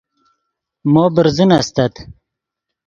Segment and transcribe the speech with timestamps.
[0.91, 1.93] مو برزن استت